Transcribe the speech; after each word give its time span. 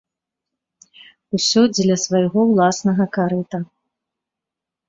Усё 1.37 1.61
дзеля 1.73 1.97
свайго 2.05 2.39
ўласнага 2.53 3.05
карыта. 3.19 3.57